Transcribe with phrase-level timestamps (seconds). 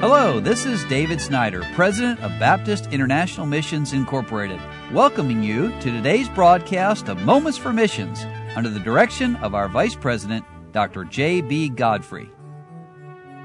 [0.00, 4.60] Hello, this is David Snyder, President of Baptist International Missions Incorporated,
[4.92, 8.24] welcoming you to today's broadcast of Moments for Missions
[8.54, 11.02] under the direction of our Vice President, Dr.
[11.02, 11.70] J.B.
[11.70, 12.30] Godfrey.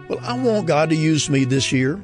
[0.08, 2.00] Well, I want God to use me this year.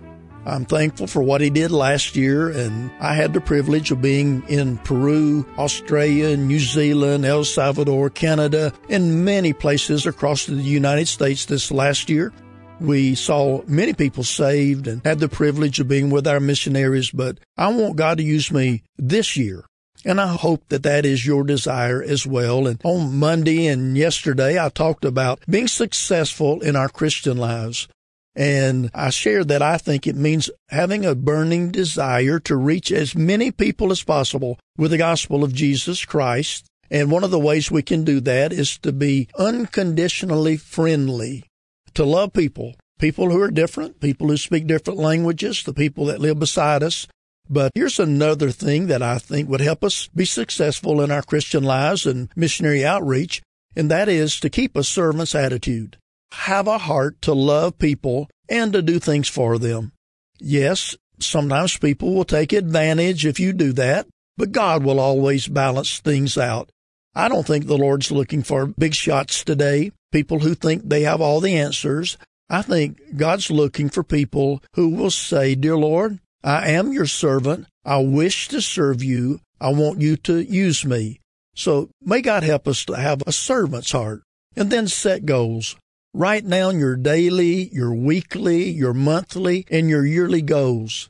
[0.47, 4.41] I'm thankful for what He did last year, and I had the privilege of being
[4.47, 11.45] in Peru, Australia, New Zealand, El Salvador, Canada, and many places across the United States
[11.45, 12.33] this last year.
[12.79, 17.37] We saw many people saved and had the privilege of being with our missionaries, but
[17.57, 19.65] I want God to use me this year.
[20.05, 22.67] And I hope that that is your desire as well.
[22.67, 27.87] And on Monday and yesterday, I talked about being successful in our Christian lives.
[28.33, 33.13] And I shared that I think it means having a burning desire to reach as
[33.13, 36.65] many people as possible with the gospel of Jesus Christ.
[36.89, 41.48] And one of the ways we can do that is to be unconditionally friendly
[41.95, 46.19] to love people, people who are different, people who speak different languages, the people that
[46.19, 47.07] live beside us.
[47.49, 51.63] But here's another thing that I think would help us be successful in our Christian
[51.63, 53.41] lives and missionary outreach,
[53.75, 55.97] and that is to keep a servant's attitude.
[56.33, 59.93] Have a heart to love people and to do things for them.
[60.39, 65.99] Yes, sometimes people will take advantage if you do that, but God will always balance
[65.99, 66.69] things out.
[67.15, 71.21] I don't think the Lord's looking for big shots today, people who think they have
[71.21, 72.17] all the answers.
[72.49, 77.67] I think God's looking for people who will say, Dear Lord, I am your servant.
[77.85, 79.41] I wish to serve you.
[79.61, 81.19] I want you to use me.
[81.53, 84.23] So may God help us to have a servant's heart
[84.55, 85.75] and then set goals.
[86.13, 91.07] Write down your daily, your weekly, your monthly, and your yearly goals.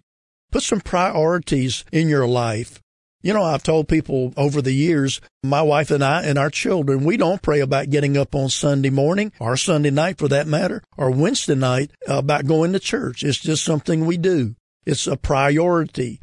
[0.51, 2.81] Put some priorities in your life.
[3.21, 7.03] You know, I've told people over the years, my wife and I and our children,
[7.03, 10.83] we don't pray about getting up on Sunday morning or Sunday night for that matter,
[10.97, 13.23] or Wednesday night about going to church.
[13.23, 14.55] It's just something we do.
[14.85, 16.21] It's a priority.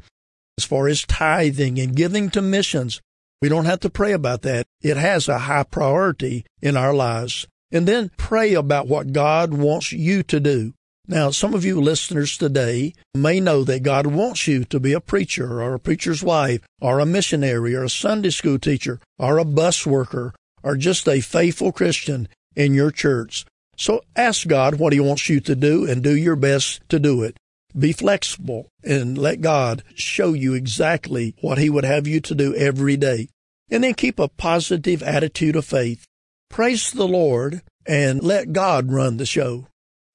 [0.56, 3.02] As far as tithing and giving to missions,
[3.42, 4.66] we don't have to pray about that.
[4.80, 7.46] It has a high priority in our lives.
[7.70, 10.72] And then pray about what God wants you to do.
[11.08, 15.00] Now, some of you listeners today may know that God wants you to be a
[15.00, 19.44] preacher or a preacher's wife or a missionary or a Sunday school teacher or a
[19.44, 20.34] bus worker
[20.64, 23.46] or just a faithful Christian in your church.
[23.76, 27.22] So ask God what He wants you to do and do your best to do
[27.22, 27.36] it.
[27.78, 32.52] Be flexible and let God show you exactly what He would have you to do
[32.56, 33.28] every day.
[33.70, 36.04] And then keep a positive attitude of faith.
[36.50, 39.68] Praise the Lord and let God run the show.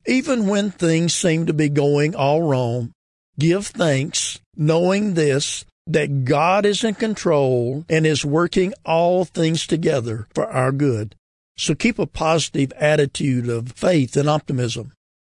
[0.08, 2.92] Even when things seem to be going all wrong,
[3.38, 10.28] give thanks, knowing this, that God is in control and is working all things together
[10.34, 11.16] for our good.
[11.58, 14.94] So keep a positive attitude of faith and optimism.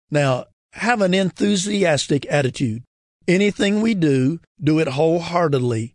[0.09, 2.83] Now, have an enthusiastic attitude.
[3.27, 5.93] Anything we do, do it wholeheartedly.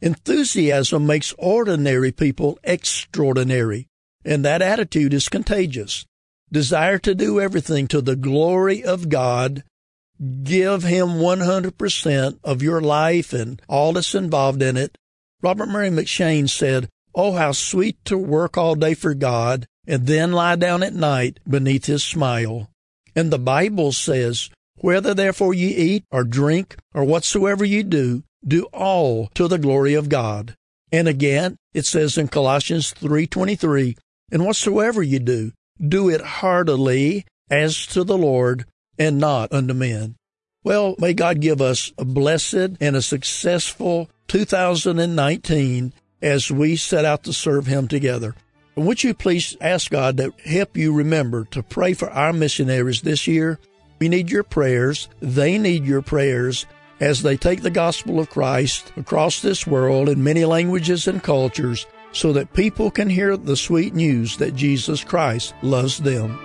[0.00, 3.86] Enthusiasm makes ordinary people extraordinary,
[4.24, 6.04] and that attitude is contagious
[6.50, 9.64] desire to do everything to the glory of God.
[10.42, 14.98] Give Him 100% of your life and all that's involved in it.
[15.42, 20.32] Robert Murray M'Cheyne said, Oh, how sweet to work all day for God and then
[20.32, 22.68] lie down at night beneath His smile.
[23.14, 28.64] And the Bible says, Whether therefore ye eat or drink or whatsoever ye do, do
[28.72, 30.54] all to the glory of God.
[30.92, 33.96] And again, it says in Colossians 3:23,
[34.30, 35.52] and whatsoever you do,
[35.86, 38.64] do it heartily as to the Lord
[38.98, 40.16] and not unto men.
[40.64, 47.24] Well, may God give us a blessed and a successful 2019 as we set out
[47.24, 48.34] to serve Him together.
[48.76, 53.26] would you please ask God to help you remember to pray for our missionaries this
[53.26, 53.58] year?
[53.98, 55.08] We need your prayers.
[55.20, 56.66] They need your prayers
[57.00, 61.86] as they take the gospel of Christ across this world in many languages and cultures
[62.18, 66.36] so that people can hear the sweet news that Jesus Christ loves them.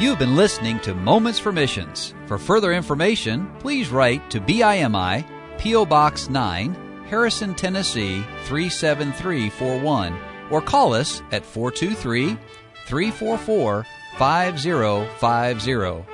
[0.00, 2.14] You've been listening to Moments for Missions.
[2.24, 5.26] For further information, please write to BIMI,
[5.58, 5.84] P.O.
[5.84, 10.18] Box 9, Harrison, Tennessee 37341,
[10.50, 12.38] or call us at 423
[12.86, 13.84] 344
[14.16, 16.13] 5050